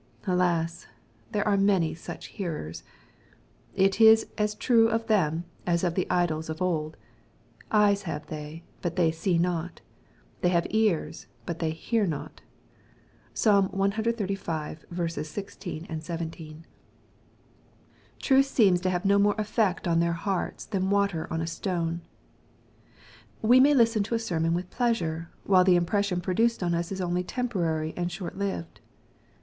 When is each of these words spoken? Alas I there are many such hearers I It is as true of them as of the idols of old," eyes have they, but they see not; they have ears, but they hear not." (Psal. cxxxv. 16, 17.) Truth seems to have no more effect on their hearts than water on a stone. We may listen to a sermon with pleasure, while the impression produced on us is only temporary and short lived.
Alas 0.25 0.87
I 0.89 0.93
there 1.31 1.47
are 1.47 1.57
many 1.57 1.93
such 1.93 2.29
hearers 2.33 2.81
I 3.77 3.81
It 3.81 4.01
is 4.01 4.25
as 4.35 4.55
true 4.55 4.87
of 4.89 5.05
them 5.05 5.43
as 5.67 5.83
of 5.83 5.93
the 5.93 6.07
idols 6.09 6.49
of 6.49 6.59
old," 6.59 6.97
eyes 7.71 8.01
have 8.09 8.25
they, 8.25 8.63
but 8.81 8.95
they 8.95 9.11
see 9.11 9.37
not; 9.37 9.81
they 10.41 10.49
have 10.49 10.65
ears, 10.71 11.27
but 11.45 11.59
they 11.59 11.69
hear 11.69 12.07
not." 12.07 12.41
(Psal. 13.35 13.71
cxxxv. 13.71 15.25
16, 15.27 16.01
17.) 16.01 16.65
Truth 18.19 18.45
seems 18.47 18.81
to 18.81 18.89
have 18.89 19.05
no 19.05 19.19
more 19.19 19.35
effect 19.37 19.87
on 19.87 19.99
their 19.99 20.13
hearts 20.13 20.65
than 20.65 20.89
water 20.89 21.27
on 21.29 21.41
a 21.41 21.45
stone. 21.45 22.01
We 23.43 23.59
may 23.59 23.75
listen 23.75 24.01
to 24.05 24.15
a 24.15 24.17
sermon 24.17 24.55
with 24.55 24.71
pleasure, 24.71 25.29
while 25.43 25.63
the 25.63 25.75
impression 25.75 26.21
produced 26.21 26.63
on 26.63 26.73
us 26.73 26.91
is 26.91 27.01
only 27.01 27.23
temporary 27.23 27.93
and 27.95 28.11
short 28.11 28.35
lived. 28.35 28.81